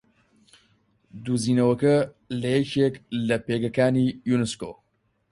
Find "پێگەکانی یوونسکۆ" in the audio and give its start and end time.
3.45-4.71